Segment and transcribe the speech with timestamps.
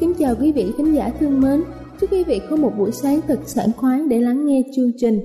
[0.00, 1.62] Kính chào quý vị khán giả thương mến.
[2.00, 5.20] Chúc quý vị có một buổi sáng thật sảng khoái để lắng nghe chương trình.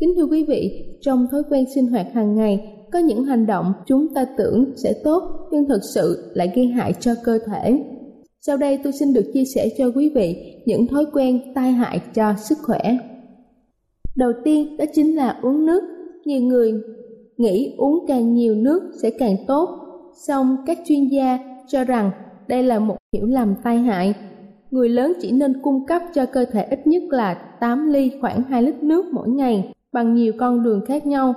[0.00, 3.72] Kính thưa quý vị, trong thói quen sinh hoạt hàng ngày, có những hành động
[3.86, 7.84] chúng ta tưởng sẽ tốt nhưng thật sự lại gây hại cho cơ thể.
[8.40, 12.00] Sau đây tôi xin được chia sẻ cho quý vị những thói quen tai hại
[12.14, 12.98] cho sức khỏe.
[14.16, 15.82] Đầu tiên đó chính là uống nước.
[16.24, 16.72] Nhiều người
[17.36, 19.68] nghĩ uống càng nhiều nước sẽ càng tốt,
[20.26, 21.38] song các chuyên gia
[21.68, 22.10] cho rằng
[22.48, 24.14] đây là một hiểu lầm tai hại.
[24.70, 28.42] Người lớn chỉ nên cung cấp cho cơ thể ít nhất là 8 ly khoảng
[28.42, 31.34] 2 lít nước mỗi ngày bằng nhiều con đường khác nhau.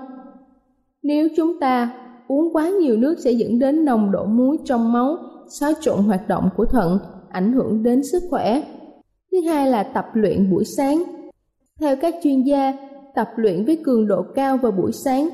[1.04, 1.94] Nếu chúng ta
[2.28, 5.18] uống quá nhiều nước sẽ dẫn đến nồng độ muối trong máu,
[5.50, 8.62] xáo trộn hoạt động của thận, ảnh hưởng đến sức khỏe.
[9.32, 11.04] Thứ hai là tập luyện buổi sáng.
[11.80, 12.74] Theo các chuyên gia,
[13.16, 15.30] tập luyện với cường độ cao vào buổi sáng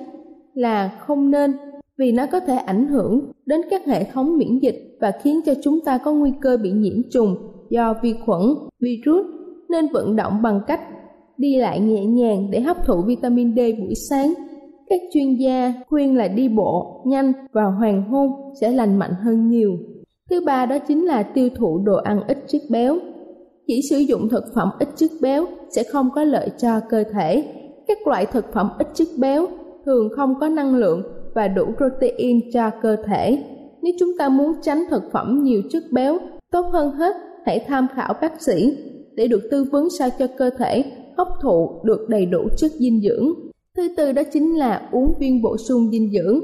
[0.54, 1.58] là không nên
[1.98, 5.54] vì nó có thể ảnh hưởng đến các hệ thống miễn dịch và khiến cho
[5.64, 7.36] chúng ta có nguy cơ bị nhiễm trùng
[7.70, 8.42] do vi khuẩn,
[8.80, 9.26] virus
[9.70, 10.82] nên vận động bằng cách
[11.38, 14.34] đi lại nhẹ nhàng để hấp thụ vitamin D buổi sáng.
[14.90, 18.32] Các chuyên gia khuyên là đi bộ nhanh vào hoàng hôn
[18.62, 19.78] sẽ lành mạnh hơn nhiều.
[20.30, 22.98] Thứ ba đó chính là tiêu thụ đồ ăn ít chất béo.
[23.68, 27.44] Chỉ sử dụng thực phẩm ít chất béo sẽ không có lợi cho cơ thể.
[27.88, 29.48] Các loại thực phẩm ít chất béo
[29.86, 31.04] thường không có năng lượng
[31.36, 33.44] và đủ protein cho cơ thể.
[33.82, 36.18] Nếu chúng ta muốn tránh thực phẩm nhiều chất béo,
[36.52, 38.78] tốt hơn hết hãy tham khảo bác sĩ
[39.16, 40.84] để được tư vấn sao cho cơ thể
[41.18, 43.34] hấp thụ được đầy đủ chất dinh dưỡng.
[43.78, 46.40] Thứ tư đó chính là uống viên bổ sung dinh dưỡng.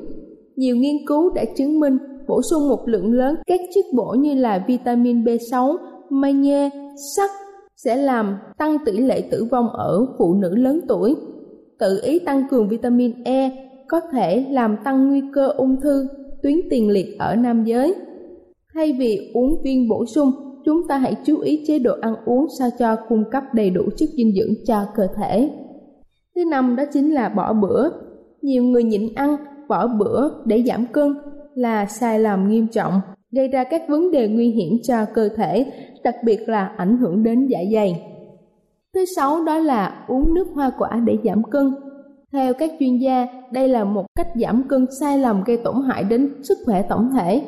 [0.56, 1.98] Nhiều nghiên cứu đã chứng minh
[2.28, 5.78] bổ sung một lượng lớn các chất bổ như là vitamin B6,
[6.10, 6.70] magie,
[7.16, 7.30] sắt
[7.76, 11.16] sẽ làm tăng tỷ lệ tử vong ở phụ nữ lớn tuổi.
[11.80, 16.08] Tự ý tăng cường vitamin E có thể làm tăng nguy cơ ung thư
[16.44, 17.96] tuyến tiền liệt ở nam giới.
[18.74, 20.32] Thay vì uống viên bổ sung,
[20.66, 23.82] chúng ta hãy chú ý chế độ ăn uống sao cho cung cấp đầy đủ
[23.98, 25.50] chất dinh dưỡng cho cơ thể.
[26.36, 27.90] Thứ năm đó chính là bỏ bữa.
[28.42, 29.36] Nhiều người nhịn ăn,
[29.68, 31.16] bỏ bữa để giảm cân
[31.56, 32.94] là sai lầm nghiêm trọng,
[33.32, 35.66] gây ra các vấn đề nguy hiểm cho cơ thể,
[36.04, 38.04] đặc biệt là ảnh hưởng đến dạ dày.
[38.94, 41.72] Thứ sáu đó là uống nước hoa quả để giảm cân.
[42.32, 46.04] Theo các chuyên gia, đây là một cách giảm cân sai lầm gây tổn hại
[46.04, 47.42] đến sức khỏe tổng thể.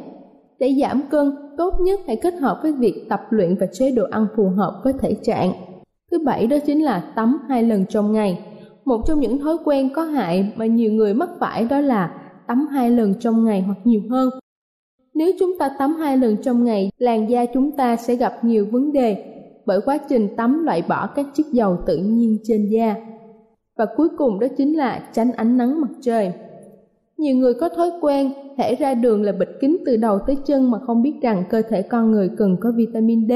[0.59, 4.03] Để giảm cân, tốt nhất hãy kết hợp với việc tập luyện và chế độ
[4.12, 5.53] ăn phù hợp với thể trạng.
[6.12, 8.39] Thứ bảy đó chính là tắm hai lần trong ngày.
[8.86, 12.13] Một trong những thói quen có hại mà nhiều người mắc phải đó là
[12.48, 14.30] tắm hai lần trong ngày hoặc nhiều hơn.
[15.13, 18.68] Nếu chúng ta tắm hai lần trong ngày, làn da chúng ta sẽ gặp nhiều
[18.72, 19.24] vấn đề
[19.66, 22.95] bởi quá trình tắm loại bỏ các chất dầu tự nhiên trên da
[23.81, 26.31] và cuối cùng đó chính là tránh ánh nắng mặt trời.
[27.18, 30.72] Nhiều người có thói quen thể ra đường là bịt kính từ đầu tới chân
[30.72, 33.31] mà không biết rằng cơ thể con người cần có vitamin D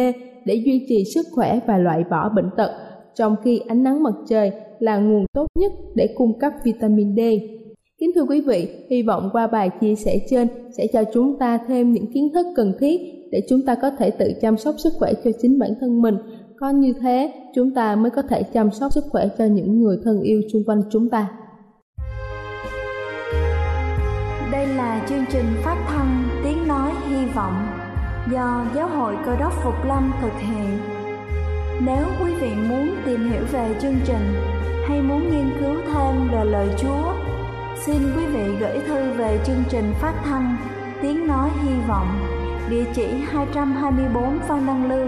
[0.45, 2.71] để duy trì sức khỏe và loại bỏ bệnh tật,
[3.15, 7.19] trong khi ánh nắng mặt trời là nguồn tốt nhất để cung cấp vitamin D.
[7.97, 10.47] Kính thưa quý vị, hy vọng qua bài chia sẻ trên
[10.77, 13.01] sẽ cho chúng ta thêm những kiến thức cần thiết
[13.31, 16.15] để chúng ta có thể tự chăm sóc sức khỏe cho chính bản thân mình
[16.59, 19.97] có như thế, chúng ta mới có thể chăm sóc sức khỏe cho những người
[20.03, 21.27] thân yêu xung quanh chúng ta.
[24.51, 27.67] Đây là chương trình phát thanh Tiếng Nói Hy Vọng
[28.31, 30.79] do Giáo hội Cơ đốc Phục Lâm thực hiện.
[31.85, 34.33] Nếu quý vị muốn tìm hiểu về chương trình
[34.87, 37.13] hay muốn nghiên cứu thêm về lời Chúa,
[37.85, 40.57] xin quý vị gửi thư về chương trình phát thanh
[41.01, 42.07] Tiếng Nói Hy Vọng,
[42.69, 45.07] địa chỉ 224 Phan Đăng Lưu,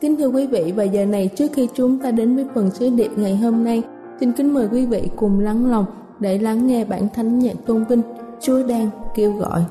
[0.00, 2.90] Kính thưa quý vị, và giờ này trước khi chúng ta đến với phần sứ
[2.90, 3.82] điệp ngày hôm nay,
[4.20, 5.84] xin kính mời quý vị cùng lắng lòng
[6.20, 8.02] để lắng nghe bản thánh nhạc tôn vinh
[8.40, 9.64] Chúa đang kêu gọi.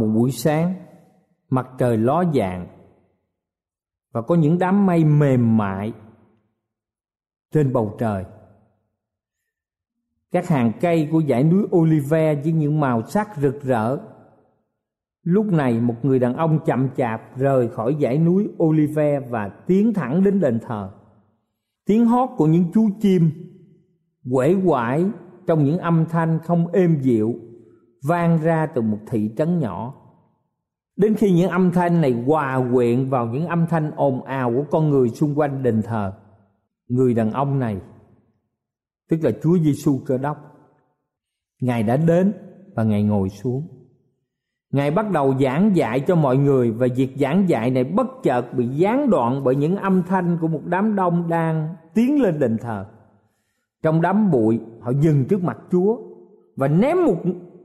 [0.00, 0.74] Một buổi sáng,
[1.50, 2.66] mặt trời ló dạng,
[4.12, 5.92] và có những đám mây mềm mại
[7.52, 8.24] trên bầu trời.
[10.32, 13.98] Các hàng cây của dãy núi Olive với những màu sắc rực rỡ.
[15.22, 19.94] Lúc này, một người đàn ông chậm chạp rời khỏi dãy núi Olive và tiến
[19.94, 20.90] thẳng đến đền thờ.
[21.86, 23.30] Tiếng hót của những chú chim
[24.32, 25.04] quể quải
[25.46, 27.34] trong những âm thanh không êm dịu
[28.02, 29.94] vang ra từ một thị trấn nhỏ.
[30.96, 34.64] Đến khi những âm thanh này hòa quyện vào những âm thanh ồn ào của
[34.70, 36.12] con người xung quanh đền thờ,
[36.88, 37.80] người đàn ông này,
[39.08, 40.36] tức là Chúa Giêsu Cơ Đốc,
[41.60, 42.32] ngài đã đến
[42.74, 43.68] và ngài ngồi xuống.
[44.72, 48.54] Ngài bắt đầu giảng dạy cho mọi người và việc giảng dạy này bất chợt
[48.54, 52.58] bị gián đoạn bởi những âm thanh của một đám đông đang tiến lên đền
[52.58, 52.86] thờ.
[53.82, 55.98] Trong đám bụi, họ dừng trước mặt Chúa
[56.56, 57.16] và ném một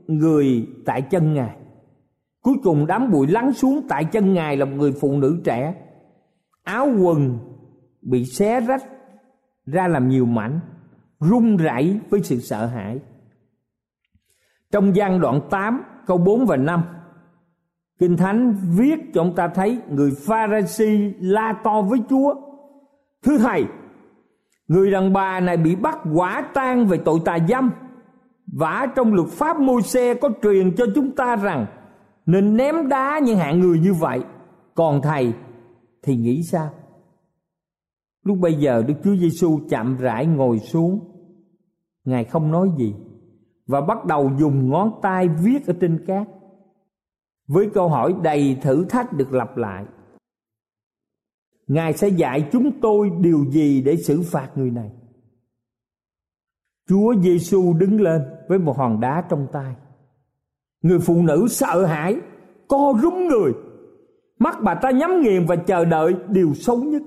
[0.06, 1.56] người tại chân ngài
[2.42, 5.74] cuối cùng đám bụi lắng xuống tại chân ngài là một người phụ nữ trẻ
[6.62, 7.38] áo quần
[8.02, 8.84] bị xé rách
[9.66, 10.60] ra làm nhiều mảnh
[11.20, 12.98] run rẩy với sự sợ hãi
[14.70, 16.82] trong gian đoạn 8 câu 4 và 5
[17.98, 22.34] Kinh Thánh viết cho ông ta thấy người Pha-ra-si la to với Chúa.
[23.24, 23.64] Thưa Thầy,
[24.68, 27.70] người đàn bà này bị bắt quả tang về tội tà dâm
[28.52, 31.66] vả trong luật pháp môi xe có truyền cho chúng ta rằng,
[32.26, 34.20] nên ném đá những hạng người như vậy.
[34.74, 35.32] Còn Thầy
[36.02, 36.70] thì nghĩ sao?
[38.24, 41.00] Lúc bây giờ Đức Chúa Giêsu chạm rãi ngồi xuống.
[42.04, 42.94] Ngài không nói gì
[43.66, 46.28] và bắt đầu dùng ngón tay viết ở trên cát
[47.48, 49.84] với câu hỏi đầy thử thách được lặp lại
[51.66, 54.90] ngài sẽ dạy chúng tôi điều gì để xử phạt người này
[56.88, 59.74] chúa giêsu đứng lên với một hòn đá trong tay
[60.82, 62.16] người phụ nữ sợ hãi
[62.68, 63.52] co rúm người
[64.38, 67.02] mắt bà ta nhắm nghiền và chờ đợi điều xấu nhất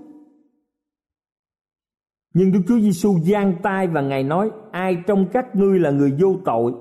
[2.34, 6.14] nhưng Đức Chúa Giêsu giang tay và Ngài nói: Ai trong các ngươi là người
[6.20, 6.74] vô tội,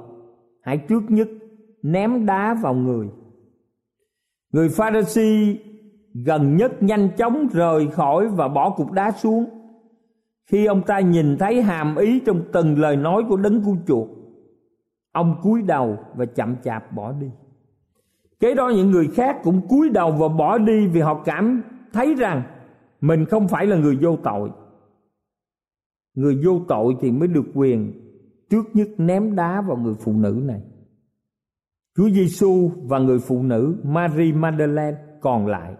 [0.62, 1.28] hãy trước nhất
[1.82, 3.08] ném đá vào người.
[4.52, 5.56] Người Pharisee
[6.14, 9.44] gần nhất nhanh chóng rời khỏi và bỏ cục đá xuống.
[10.48, 14.08] Khi ông ta nhìn thấy hàm ý trong từng lời nói của đấng cứu chuộc,
[15.12, 17.26] ông cúi đầu và chậm chạp bỏ đi.
[18.40, 21.62] Kế đó những người khác cũng cúi đầu và bỏ đi vì họ cảm
[21.92, 22.42] thấy rằng
[23.00, 24.50] mình không phải là người vô tội.
[26.14, 27.92] Người vô tội thì mới được quyền
[28.50, 30.60] trước nhất ném đá vào người phụ nữ này.
[31.96, 35.74] Chúa Giêsu và người phụ nữ Mary Magdalene còn lại.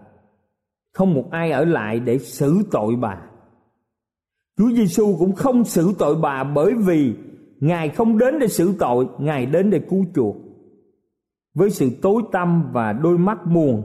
[0.93, 3.28] Không một ai ở lại để xử tội bà.
[4.59, 7.15] Chúa Giêsu cũng không xử tội bà bởi vì
[7.59, 10.35] Ngài không đến để xử tội, Ngài đến để cứu chuộc.
[11.53, 13.83] Với sự tối tăm và đôi mắt buồn,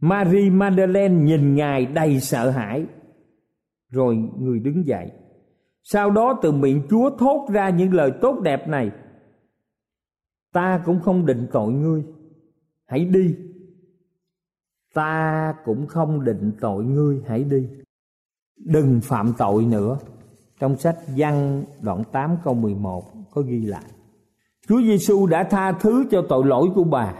[0.00, 2.86] Marie Magdalene nhìn Ngài đầy sợ hãi.
[3.90, 5.10] Rồi người đứng dậy.
[5.82, 8.90] Sau đó từ miệng Chúa thốt ra những lời tốt đẹp này
[10.52, 12.04] ta cũng không định tội ngươi
[12.86, 13.36] hãy đi
[14.94, 17.68] ta cũng không định tội ngươi hãy đi
[18.64, 19.98] đừng phạm tội nữa
[20.60, 23.84] trong sách văn đoạn 8 câu 11 có ghi lại
[24.68, 27.14] Chúa Giêsu đã tha thứ cho tội lỗi của bà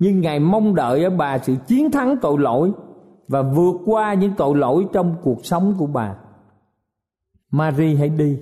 [0.00, 2.72] nhưng Ngài mong đợi ở bà sự chiến thắng tội lỗi
[3.28, 6.16] và vượt qua những tội lỗi trong cuộc sống của bà.
[7.50, 8.38] Mary hãy đi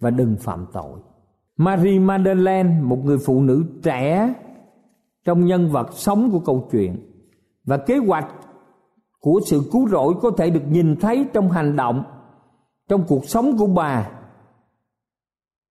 [0.00, 1.00] và đừng phạm tội.
[1.56, 4.34] Marie Madeleine, một người phụ nữ trẻ
[5.24, 6.96] trong nhân vật sống của câu chuyện
[7.64, 8.26] và kế hoạch
[9.26, 12.04] của sự cứu rỗi có thể được nhìn thấy trong hành động,
[12.88, 14.10] trong cuộc sống của bà.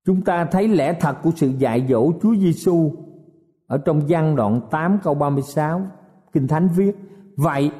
[0.05, 2.91] Chúng ta thấy lẽ thật của sự dạy dỗ Chúa Giêsu
[3.67, 5.81] ở trong văn đoạn 8 câu 36
[6.33, 6.95] Kinh Thánh viết,
[7.35, 7.71] Vậy,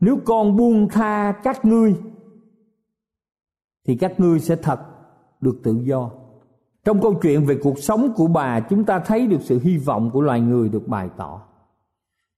[0.00, 1.96] nếu con buông tha các ngươi,
[3.86, 4.80] thì các ngươi sẽ thật
[5.40, 6.10] được tự do.
[6.84, 10.10] Trong câu chuyện về cuộc sống của bà, chúng ta thấy được sự hy vọng
[10.10, 11.51] của loài người được bày tỏ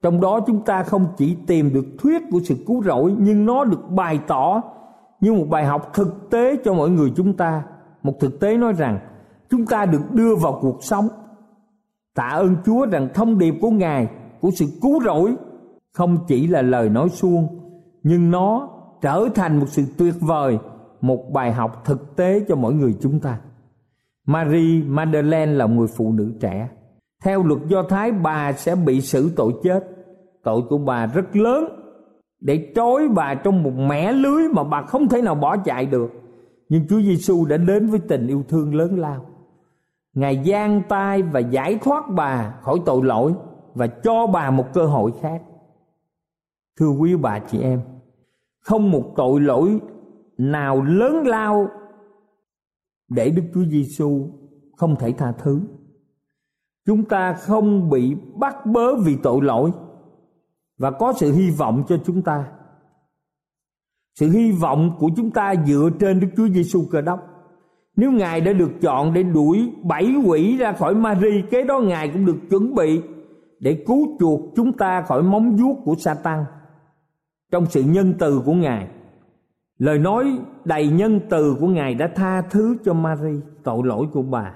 [0.04, 3.64] trong đó chúng ta không chỉ tìm được thuyết của sự cứu rỗi, nhưng nó
[3.64, 4.62] được bày tỏ
[5.20, 7.62] như một bài học thực tế cho mọi người chúng ta
[8.02, 8.98] một thực tế nói rằng,
[9.50, 11.08] chúng ta được đưa vào cuộc sống,
[12.14, 14.08] tạ ơn chúa rằng thông điệp của ngài,
[14.40, 15.36] của sự cứu rỗi
[15.92, 17.46] không chỉ là lời nói suông,
[18.02, 18.68] nhưng nó
[19.00, 20.58] trở thành một sự tuyệt vời,
[21.00, 23.38] một bài học thực tế cho mỗi người chúng ta
[24.26, 26.68] Marie Madeleine là người phụ nữ trẻ.
[27.24, 29.93] Theo luật Do Thái, bà sẽ bị xử tội chết.
[30.44, 31.64] Tội của bà rất lớn
[32.40, 36.10] để trói bà trong một mẻ lưới mà bà không thể nào bỏ chạy được.
[36.68, 39.26] Nhưng Chúa Giêsu đã đến với tình yêu thương lớn lao.
[40.14, 43.34] Ngài giang tay và giải thoát bà khỏi tội lỗi
[43.74, 45.42] và cho bà một cơ hội khác.
[46.78, 47.80] Thưa quý bà chị em,
[48.60, 49.80] không một tội lỗi
[50.38, 51.68] nào lớn lao
[53.08, 54.28] để Đức Chúa Giêsu
[54.76, 55.60] không thể tha thứ.
[56.86, 59.70] Chúng ta không bị bắt bớ vì tội lỗi
[60.78, 62.44] và có sự hy vọng cho chúng ta.
[64.14, 67.20] Sự hy vọng của chúng ta dựa trên Đức Chúa Giêsu Cơ Đốc.
[67.96, 72.08] Nếu Ngài đã được chọn để đuổi bảy quỷ ra khỏi Mary, kế đó Ngài
[72.08, 73.02] cũng được chuẩn bị
[73.60, 76.44] để cứu chuộc chúng ta khỏi móng vuốt của Satan
[77.52, 78.88] trong sự nhân từ của Ngài.
[79.78, 84.22] Lời nói đầy nhân từ của Ngài đã tha thứ cho Mary tội lỗi của
[84.22, 84.54] bà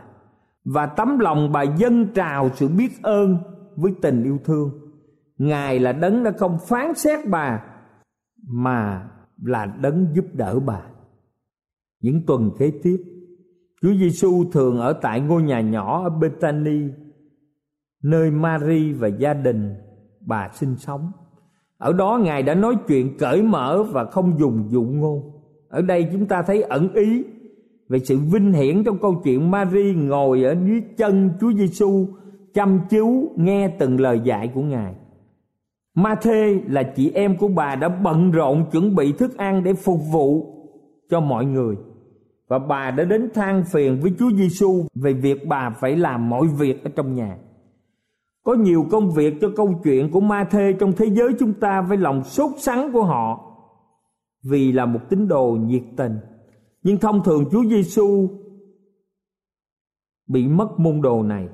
[0.64, 3.36] và tấm lòng bà dâng trào sự biết ơn
[3.76, 4.87] với tình yêu thương.
[5.38, 7.64] Ngài là đấng đã không phán xét bà
[8.48, 9.10] mà
[9.42, 10.82] là đấng giúp đỡ bà.
[12.00, 13.02] Những tuần kế tiếp,
[13.82, 16.88] Chúa Giêsu thường ở tại ngôi nhà nhỏ ở Bethany,
[18.02, 19.74] nơi Mary và gia đình
[20.26, 21.12] bà sinh sống.
[21.78, 25.32] Ở đó Ngài đã nói chuyện cởi mở và không dùng dụ ngôn.
[25.68, 27.24] Ở đây chúng ta thấy ẩn ý
[27.88, 32.06] về sự vinh hiển trong câu chuyện Mary ngồi ở dưới chân Chúa Giêsu
[32.54, 34.94] chăm chú nghe từng lời dạy của Ngài.
[35.98, 39.74] Ma Thê là chị em của bà đã bận rộn chuẩn bị thức ăn để
[39.74, 40.54] phục vụ
[41.10, 41.76] cho mọi người
[42.48, 46.46] và bà đã đến than phiền với Chúa Giêsu về việc bà phải làm mọi
[46.58, 47.38] việc ở trong nhà.
[48.44, 51.82] Có nhiều công việc cho câu chuyện của Ma Thê trong thế giới chúng ta
[51.82, 53.54] với lòng sốt sắng của họ
[54.50, 56.18] vì là một tín đồ nhiệt tình.
[56.82, 58.28] Nhưng thông thường Chúa Giêsu
[60.26, 61.48] bị mất môn đồ này.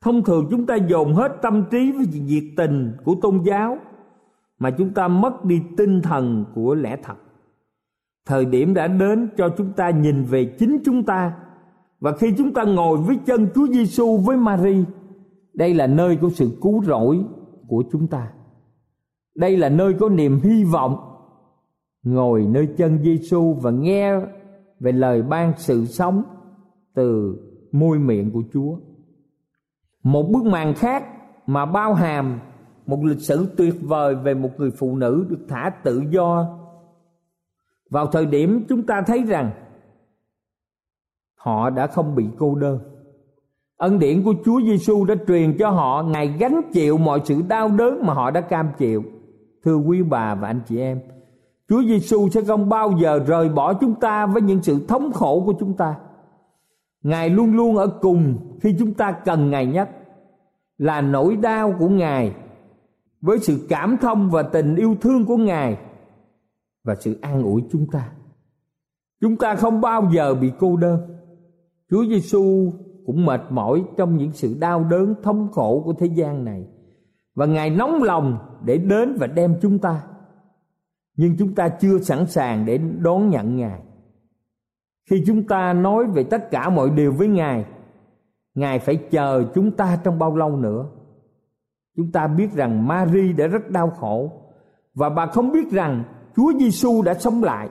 [0.00, 3.78] Thông thường chúng ta dồn hết tâm trí với nhiệt tình của tôn giáo
[4.58, 7.16] mà chúng ta mất đi tinh thần của lẽ thật.
[8.26, 11.32] Thời điểm đã đến cho chúng ta nhìn về chính chúng ta
[12.00, 14.84] và khi chúng ta ngồi với chân Chúa Giêsu với Mary,
[15.54, 17.24] đây là nơi của sự cứu rỗi
[17.68, 18.32] của chúng ta.
[19.34, 20.96] Đây là nơi có niềm hy vọng.
[22.02, 24.20] Ngồi nơi chân Giêsu và nghe
[24.80, 26.22] về lời ban sự sống
[26.94, 27.36] từ
[27.72, 28.76] môi miệng của Chúa.
[30.06, 31.04] Một bức màn khác
[31.46, 32.40] mà bao hàm
[32.86, 36.46] một lịch sử tuyệt vời về một người phụ nữ được thả tự do.
[37.90, 39.50] Vào thời điểm chúng ta thấy rằng
[41.36, 42.78] họ đã không bị cô đơn.
[43.76, 47.68] Ân điển của Chúa Giêsu đã truyền cho họ, ngài gánh chịu mọi sự đau
[47.68, 49.02] đớn mà họ đã cam chịu.
[49.64, 51.00] Thưa quý bà và anh chị em,
[51.68, 55.42] Chúa Giêsu sẽ không bao giờ rời bỏ chúng ta với những sự thống khổ
[55.46, 55.94] của chúng ta.
[57.06, 59.90] Ngài luôn luôn ở cùng khi chúng ta cần Ngài nhất,
[60.78, 62.34] là nỗi đau của Ngài
[63.20, 65.78] với sự cảm thông và tình yêu thương của Ngài
[66.84, 68.12] và sự an ủi chúng ta.
[69.20, 71.00] Chúng ta không bao giờ bị cô đơn.
[71.90, 72.72] Chúa Giêsu
[73.06, 76.66] cũng mệt mỏi trong những sự đau đớn thống khổ của thế gian này
[77.34, 80.02] và Ngài nóng lòng để đến và đem chúng ta.
[81.16, 83.80] Nhưng chúng ta chưa sẵn sàng để đón nhận Ngài.
[85.10, 87.64] Khi chúng ta nói về tất cả mọi điều với Ngài,
[88.54, 90.86] Ngài phải chờ chúng ta trong bao lâu nữa?
[91.96, 94.42] Chúng ta biết rằng Mary đã rất đau khổ
[94.94, 96.04] và bà không biết rằng
[96.36, 97.68] Chúa Giêsu đã sống lại.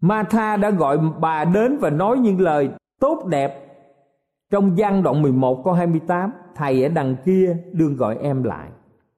[0.00, 3.68] Martha đã gọi bà đến và nói những lời tốt đẹp
[4.50, 8.68] trong gian đoạn 11 câu 28 Thầy ở đằng kia đương gọi em lại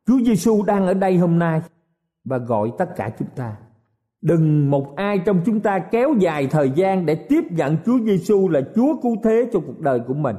[0.07, 1.63] Chúa Giêsu đang ở đây hôm nay
[2.25, 3.57] Và gọi tất cả chúng ta
[4.23, 8.49] Đừng một ai trong chúng ta kéo dài thời gian Để tiếp nhận Chúa Giêsu
[8.49, 10.37] là Chúa cứu thế cho cuộc đời của mình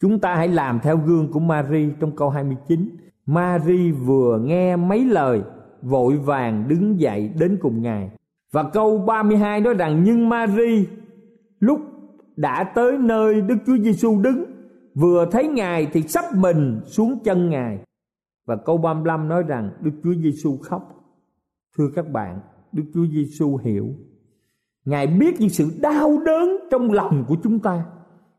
[0.00, 2.96] Chúng ta hãy làm theo gương của Mary trong câu 29
[3.26, 5.42] Mary vừa nghe mấy lời
[5.82, 8.10] vội vàng đứng dậy đến cùng Ngài.
[8.52, 10.86] Và câu 32 nói rằng nhưng Mary
[11.60, 11.80] lúc
[12.36, 14.44] đã tới nơi Đức Chúa Giêsu đứng
[14.94, 17.78] vừa thấy Ngài thì sắp mình xuống chân Ngài.
[18.46, 20.82] Và câu 35 nói rằng Đức Chúa Giêsu khóc.
[21.78, 22.40] Thưa các bạn,
[22.72, 23.88] Đức Chúa Giêsu hiểu.
[24.84, 27.86] Ngài biết những sự đau đớn trong lòng của chúng ta.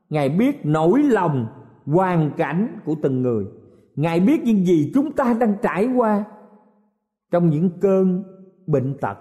[0.09, 1.47] Ngài biết nỗi lòng,
[1.85, 3.45] hoàn cảnh của từng người.
[3.95, 6.25] Ngài biết những gì chúng ta đang trải qua
[7.31, 8.23] trong những cơn
[8.67, 9.17] bệnh tật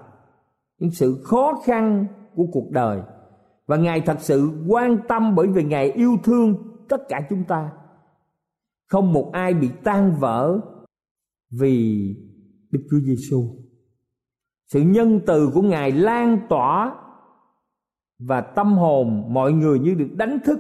[0.78, 3.02] những sự khó khăn của cuộc đời
[3.66, 6.54] và ngài thật sự quan tâm bởi vì ngài yêu thương
[6.88, 7.70] tất cả chúng ta
[8.86, 10.60] không một ai bị tan vỡ
[11.50, 12.14] vì
[12.70, 13.44] Đức Chúa Giêsu.
[14.68, 16.94] Sự nhân từ của Ngài lan tỏa
[18.18, 20.58] và tâm hồn mọi người như được đánh thức.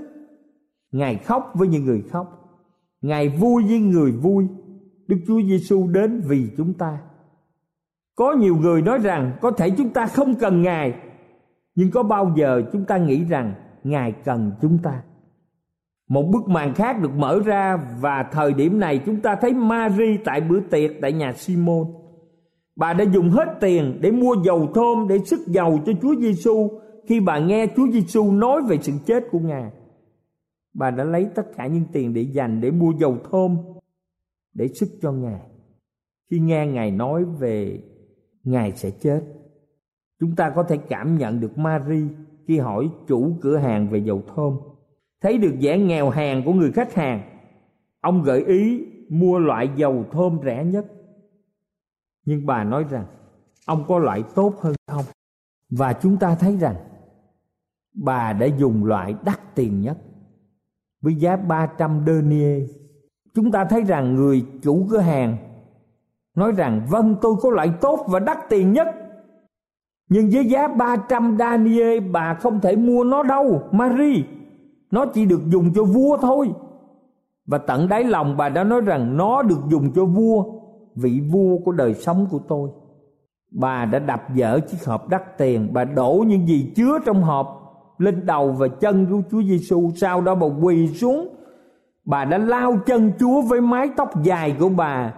[0.92, 2.34] Ngài khóc với những người khóc,
[3.02, 4.46] Ngài vui với người vui.
[5.06, 6.98] Đức Chúa Giêsu đến vì chúng ta
[8.18, 10.94] có nhiều người nói rằng có thể chúng ta không cần ngài
[11.74, 15.02] nhưng có bao giờ chúng ta nghĩ rằng ngài cần chúng ta
[16.08, 20.16] một bức màn khác được mở ra và thời điểm này chúng ta thấy Mary
[20.24, 21.86] tại bữa tiệc tại nhà Simon.
[22.78, 26.70] Bà đã dùng hết tiền để mua dầu thơm để sức dầu cho Chúa Giêsu
[27.06, 29.70] khi bà nghe Chúa Giêsu nói về sự chết của Ngài.
[30.74, 33.56] Bà đã lấy tất cả những tiền để dành để mua dầu thơm,
[34.54, 35.40] để sức cho Ngài.
[36.30, 37.82] Khi nghe Ngài nói về
[38.44, 39.20] Ngài sẽ chết.
[40.20, 42.02] Chúng ta có thể cảm nhận được Mary
[42.46, 44.56] khi hỏi chủ cửa hàng về dầu thơm.
[45.20, 47.22] Thấy được vẻ nghèo hèn của người khách hàng.
[48.00, 50.86] Ông gợi ý mua loại dầu thơm rẻ nhất.
[52.28, 53.04] Nhưng bà nói rằng
[53.66, 55.04] ông có loại tốt hơn không?
[55.70, 56.74] Và chúng ta thấy rằng
[57.94, 59.98] bà đã dùng loại đắt tiền nhất
[61.00, 62.70] với giá 300 denier.
[63.34, 65.36] Chúng ta thấy rằng người chủ cửa hàng
[66.34, 68.88] nói rằng vâng tôi có loại tốt và đắt tiền nhất
[70.08, 74.22] Nhưng với giá 300 denier bà không thể mua nó đâu, Marie.
[74.90, 76.52] Nó chỉ được dùng cho vua thôi.
[77.46, 80.57] Và tận đáy lòng bà đã nói rằng nó được dùng cho vua,
[81.02, 82.70] vị vua của đời sống của tôi.
[83.50, 87.46] Bà đã đập vỡ chiếc hộp đắt tiền, bà đổ những gì chứa trong hộp
[87.98, 89.90] lên đầu và chân của Chúa Giêsu.
[89.96, 91.28] Sau đó bà quỳ xuống,
[92.04, 95.14] bà đã lao chân Chúa với mái tóc dài của bà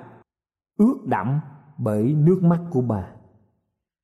[0.78, 1.40] ướt đẫm
[1.78, 3.06] bởi nước mắt của bà.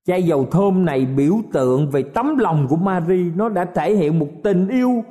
[0.06, 4.18] Chai dầu thơm này biểu tượng về tấm lòng của Mary, nó đã thể hiện
[4.18, 5.04] một tình yêu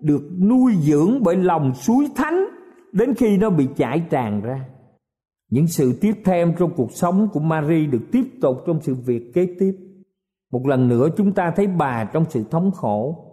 [0.00, 2.44] được nuôi dưỡng bởi lòng suối thánh
[2.92, 4.60] đến khi nó bị chảy tràn ra.
[5.52, 9.34] Những sự tiếp thêm trong cuộc sống của Mary được tiếp tục trong sự việc
[9.34, 9.76] kế tiếp.
[10.52, 13.24] Một lần nữa chúng ta thấy bà trong sự thống khổ.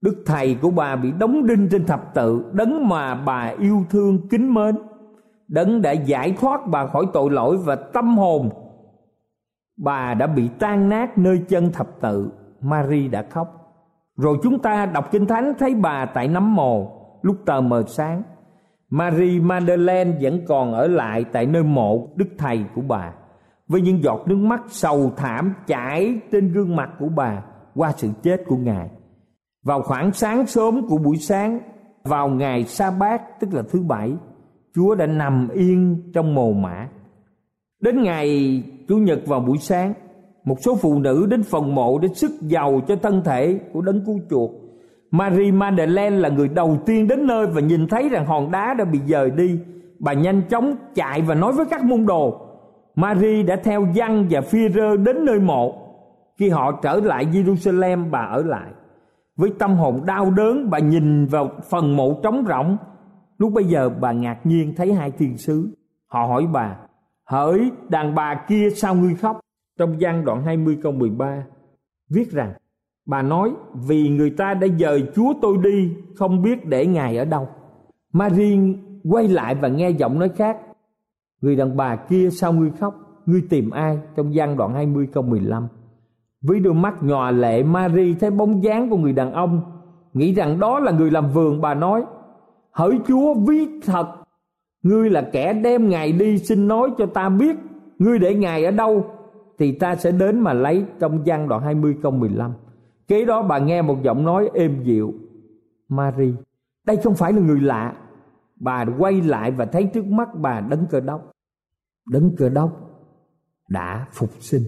[0.00, 4.28] Đức thầy của bà bị đóng đinh trên thập tự, đấng mà bà yêu thương
[4.28, 4.76] kính mến.
[5.48, 8.50] Đấng đã giải thoát bà khỏi tội lỗi và tâm hồn.
[9.76, 13.48] Bà đã bị tan nát nơi chân thập tự, Mary đã khóc.
[14.16, 16.90] Rồi chúng ta đọc Kinh Thánh thấy bà tại nấm mồ
[17.22, 18.22] lúc tờ mờ sáng.
[18.90, 23.12] Marie Madeleine vẫn còn ở lại tại nơi mộ đức thầy của bà
[23.68, 27.42] với những giọt nước mắt sầu thảm chảy trên gương mặt của bà
[27.74, 28.90] qua sự chết của ngài.
[29.64, 31.60] Vào khoảng sáng sớm của buổi sáng,
[32.04, 34.12] vào ngày sa bát tức là thứ bảy,
[34.74, 36.88] Chúa đã nằm yên trong mồ mã.
[37.80, 39.94] Đến ngày Chủ nhật vào buổi sáng,
[40.44, 44.04] một số phụ nữ đến phần mộ để sức giàu cho thân thể của đấng
[44.06, 44.50] cứu chuộc.
[45.10, 48.84] Marie Madeleine là người đầu tiên đến nơi và nhìn thấy rằng hòn đá đã
[48.84, 49.60] bị dời đi.
[49.98, 52.40] Bà nhanh chóng chạy và nói với các môn đồ.
[52.94, 55.74] Marie đã theo Giăng và Phi-rơ đến nơi mộ.
[56.38, 58.70] Khi họ trở lại Jerusalem bà ở lại.
[59.36, 62.76] Với tâm hồn đau đớn bà nhìn vào phần mộ trống rỗng.
[63.38, 65.70] Lúc bây giờ bà ngạc nhiên thấy hai thiên sứ.
[66.06, 66.76] Họ hỏi bà,
[67.24, 69.40] hỡi đàn bà kia sao ngươi khóc?
[69.78, 71.44] Trong gian đoạn 20 câu 13
[72.10, 72.52] viết rằng
[73.06, 73.52] Bà nói,
[73.88, 77.48] vì người ta đã dời Chúa tôi đi, không biết để Ngài ở đâu.
[78.12, 78.58] Marie
[79.04, 80.58] quay lại và nghe giọng nói khác.
[81.40, 82.94] Người đàn bà kia, sao ngươi khóc?
[83.26, 83.98] Ngươi tìm ai?
[84.16, 85.68] Trong gian đoạn 20 câu 15.
[86.42, 89.60] Với đôi mắt nhòa lệ Marie thấy bóng dáng của người đàn ông,
[90.12, 92.04] Nghĩ rằng đó là người làm vườn, bà nói,
[92.72, 94.06] Hỡi Chúa, ví thật,
[94.82, 97.56] Ngươi là kẻ đem Ngài đi, xin nói cho ta biết,
[97.98, 99.04] Ngươi để Ngài ở đâu,
[99.58, 102.52] Thì ta sẽ đến mà lấy trong gian đoạn 20 câu 15
[103.08, 105.14] Kế đó bà nghe một giọng nói êm dịu.
[105.88, 106.34] Mary,
[106.86, 107.96] Đây không phải là người lạ.
[108.56, 111.32] Bà quay lại và thấy trước mắt bà đấng cơ đốc.
[112.10, 112.70] Đấng cơ đốc
[113.68, 114.62] đã phục sinh.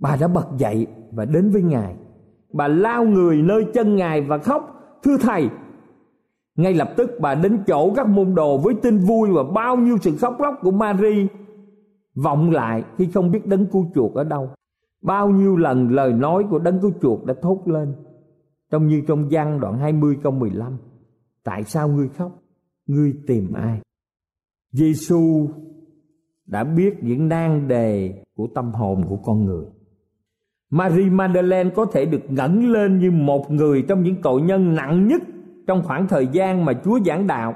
[0.00, 1.96] Bà đã bật dậy và đến với Ngài.
[2.52, 4.70] Bà lao người nơi chân Ngài và khóc,
[5.02, 5.48] Thưa Thầy!
[6.56, 9.98] Ngay lập tức bà đến chỗ các môn đồ với tin vui Và bao nhiêu
[10.02, 11.26] sự khóc lóc của Mary.
[12.14, 14.50] Vọng lại khi không biết đấng cứu chuộc ở đâu.
[15.04, 17.94] Bao nhiêu lần lời nói của đấng cứu chuộc đã thốt lên,
[18.70, 20.76] Trong như trong văn đoạn 20 câu 15
[21.44, 22.42] Tại sao ngươi khóc?
[22.86, 23.80] Ngươi tìm ai?
[24.72, 25.48] Giêsu
[26.46, 29.64] đã biết những nan đề của tâm hồn của con người
[30.70, 35.06] Marie Madeleine có thể được ngẩng lên như một người trong những tội nhân nặng
[35.06, 35.22] nhất
[35.66, 37.54] trong khoảng thời gian mà Chúa giảng đạo.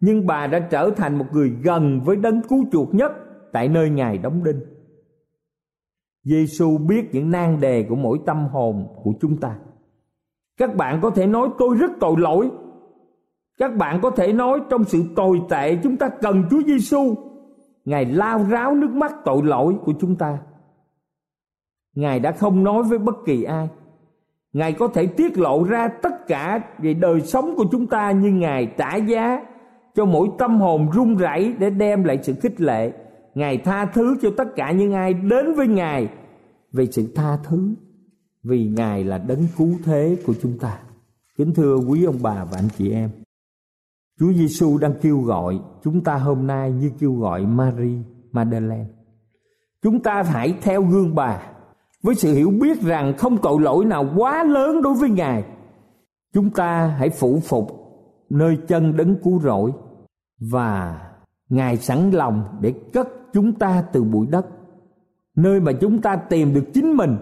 [0.00, 3.12] Nhưng bà đã trở thành một người gần với đấng cứu chuộc nhất
[3.52, 4.75] tại nơi Ngài đóng đinh.
[6.26, 9.56] Giêsu biết những nan đề của mỗi tâm hồn của chúng ta.
[10.56, 12.50] Các bạn có thể nói tôi rất tội lỗi.
[13.58, 17.14] Các bạn có thể nói trong sự tồi tệ chúng ta cần Chúa Giêsu.
[17.84, 20.38] Ngài lao ráo nước mắt tội lỗi của chúng ta
[21.96, 23.68] ngài đã không nói với bất kỳ ai
[24.52, 28.30] ngài có thể tiết lộ ra tất cả về đời sống của chúng ta như
[28.30, 29.44] ngài trả giá
[29.94, 32.92] cho mỗi tâm hồn run rẩy để đem lại sự khích lệ
[33.36, 36.08] ngài tha thứ cho tất cả những ai đến với ngài
[36.72, 37.74] về sự tha thứ,
[38.42, 40.78] vì ngài là đấng cứu thế của chúng ta
[41.38, 43.10] kính thưa quý ông bà và anh chị em,
[44.18, 47.98] Chúa Giêsu đang kêu gọi chúng ta hôm nay như kêu gọi Marie
[48.32, 48.86] Madeleine.
[49.82, 51.42] Chúng ta hãy theo gương bà
[52.02, 55.44] với sự hiểu biết rằng không tội lỗi nào quá lớn đối với Ngài.
[56.34, 57.70] Chúng ta hãy phụ phục
[58.30, 59.72] nơi chân đấng cứu rỗi
[60.40, 61.00] và
[61.48, 64.46] Ngài sẵn lòng để cất chúng ta từ bụi đất,
[65.36, 67.16] nơi mà chúng ta tìm được chính mình.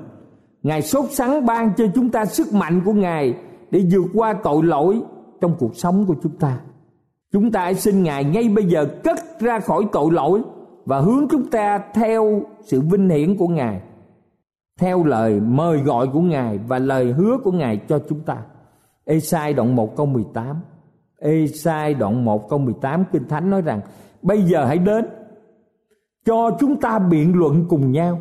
[0.63, 3.35] Ngài sốt sắng ban cho chúng ta sức mạnh của Ngài
[3.71, 5.03] để vượt qua tội lỗi
[5.41, 6.61] trong cuộc sống của chúng ta.
[7.33, 10.43] Chúng ta hãy xin Ngài ngay bây giờ cất ra khỏi tội lỗi
[10.85, 13.81] và hướng chúng ta theo sự vinh hiển của Ngài
[14.81, 18.37] theo lời mời gọi của Ngài và lời hứa của Ngài cho chúng ta.
[19.05, 20.61] Ê-sai đoạn 1 câu 18
[21.19, 23.81] Ê-sai đoạn 1 câu 18 Kinh Thánh nói rằng
[24.25, 25.05] Bây giờ hãy đến.
[26.25, 28.21] Cho chúng ta biện luận cùng nhau.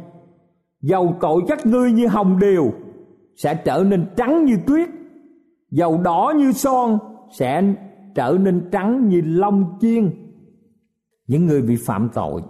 [0.82, 2.72] Dầu tội các ngươi như hồng điều
[3.36, 4.89] sẽ trở nên trắng như tuyết.
[5.72, 7.00] Dầu đỏ như son,
[7.32, 7.74] sẽ
[8.16, 10.12] trở nên trắng như lông chiên.
[11.28, 12.42] Những người bị phạm tội,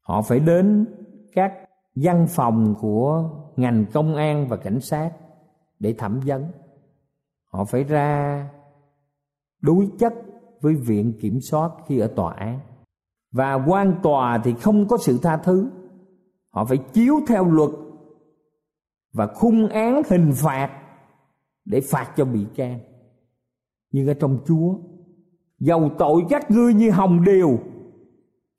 [0.00, 0.86] họ phải đến
[1.34, 1.52] các
[1.94, 5.10] văn phòng của ngành công an và cảnh sát
[5.78, 6.44] để thẩm vấn.
[7.44, 8.48] Họ phải ra
[9.60, 10.14] đối chất
[10.60, 12.60] với viện kiểm soát khi ở tòa án.
[13.32, 15.70] Và quan tòa thì không có sự tha thứ.
[16.50, 17.70] Họ phải chiếu theo luật
[19.12, 20.70] và khung án hình phạt
[21.64, 22.80] để phạt cho bị can.
[23.92, 24.74] Nhưng ở trong chúa,
[25.58, 27.58] dầu tội các ngươi như hồng điều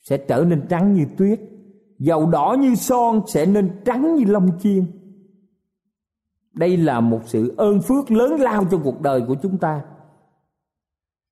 [0.01, 1.39] sẽ trở nên trắng như tuyết.
[1.99, 4.85] Dầu đỏ như son, sẽ nên trắng như lông chiên
[6.57, 9.81] đây là một sự ơn phước lớn lao cho cuộc đời của chúng ta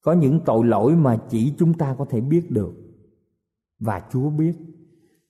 [0.05, 2.73] có những tội lỗi mà chỉ chúng ta có thể biết được.
[3.79, 4.53] Và chúa biết.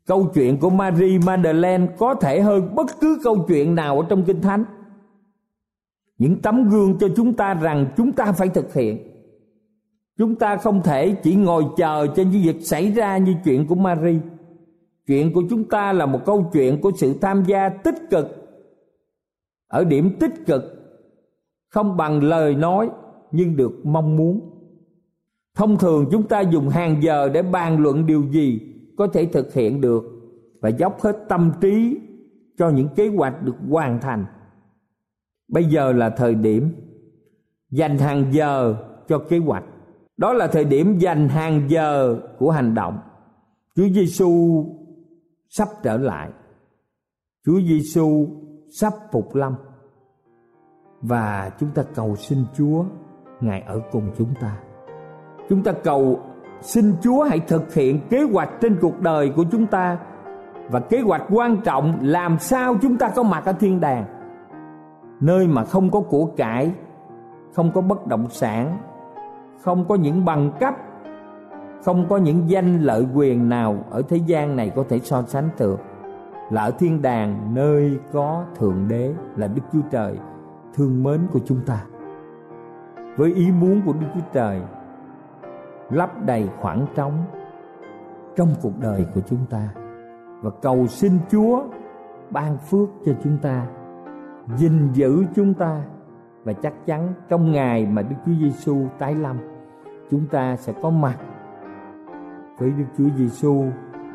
[0.05, 4.23] Câu chuyện của Marie Madeleine có thể hơn bất cứ câu chuyện nào ở trong
[4.23, 4.63] kinh thánh.
[6.17, 8.97] Những tấm gương cho chúng ta rằng chúng ta phải thực hiện.
[10.17, 13.75] Chúng ta không thể chỉ ngồi chờ cho những việc xảy ra như chuyện của
[13.75, 14.19] Marie
[15.07, 18.27] chuyện của chúng ta là một câu chuyện của sự tham gia tích cực.
[19.67, 20.63] Ở điểm tích cực,
[21.67, 22.89] không bằng lời nói
[23.31, 24.54] nhưng được mong muốn
[25.55, 28.59] thông thường chúng ta dùng hàng giờ để bàn luận điều gì
[28.97, 30.03] có thể thực hiện được
[30.61, 31.99] và dốc hết tâm trí
[32.57, 34.25] cho những kế hoạch được hoàn thành.
[35.47, 36.75] Bây giờ là thời điểm
[37.71, 38.75] dành hàng giờ
[39.07, 39.63] cho kế hoạch.
[40.17, 42.99] Đó là thời điểm dành hàng giờ của hành động.
[43.75, 44.65] Chúa giêsu
[45.49, 46.29] sắp trở lại.
[47.45, 48.27] Chúa giêsu
[48.79, 49.55] sắp phục lâm.
[51.01, 52.85] Và chúng ta cầu xin chúa,
[53.41, 54.64] ngài ở cùng chúng ta
[55.49, 56.19] chúng ta cầu,
[56.61, 59.97] xin chúa hãy thực hiện kế hoạch trên cuộc đời của chúng ta.
[60.69, 64.05] Và kế hoạch quan trọng làm sao chúng ta có mặt ở thiên đàng.
[65.19, 66.71] Nơi mà không có của cải,
[67.53, 68.77] không có bất động sản,
[69.61, 70.73] không có những bằng cấp,
[71.83, 75.49] không có những danh lợi quyền nào ở thế gian này có thể so sánh
[75.59, 75.79] được.
[76.51, 80.17] Là ở thiên đàng nơi có thượng đế, là đức chúa trời,
[80.73, 81.83] thương mến của chúng ta.
[83.17, 84.61] Với ý muốn của đức chúa trời
[85.89, 87.23] lấp đầy khoảng trống
[88.35, 89.69] trong cuộc đời của chúng ta
[90.41, 91.63] và cầu xin Chúa
[92.29, 93.67] ban phước cho chúng ta,
[94.57, 95.81] gìn giữ chúng ta
[96.43, 99.37] và chắc chắn trong ngày mà Đức Chúa Giêsu tái lâm,
[100.11, 101.17] chúng ta sẽ có mặt
[102.57, 103.65] với Đức Chúa Giêsu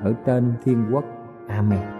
[0.03, 1.05] ở trên thiên quốc.
[1.49, 2.00] Amen.